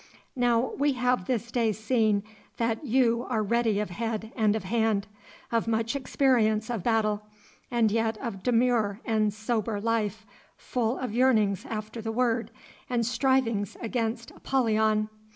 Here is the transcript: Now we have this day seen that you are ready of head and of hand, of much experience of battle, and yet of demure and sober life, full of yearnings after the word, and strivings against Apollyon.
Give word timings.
Now 0.35 0.71
we 0.79 0.93
have 0.93 1.27
this 1.27 1.51
day 1.51 1.71
seen 1.71 2.23
that 2.57 2.83
you 2.83 3.21
are 3.29 3.43
ready 3.43 3.79
of 3.79 3.91
head 3.91 4.31
and 4.35 4.55
of 4.55 4.63
hand, 4.63 5.05
of 5.51 5.67
much 5.67 5.95
experience 5.95 6.71
of 6.71 6.81
battle, 6.81 7.21
and 7.69 7.91
yet 7.91 8.17
of 8.17 8.41
demure 8.41 8.99
and 9.05 9.31
sober 9.31 9.79
life, 9.79 10.25
full 10.57 10.97
of 10.97 11.13
yearnings 11.13 11.67
after 11.69 12.01
the 12.01 12.11
word, 12.11 12.49
and 12.89 13.05
strivings 13.05 13.77
against 13.79 14.31
Apollyon. 14.31 15.07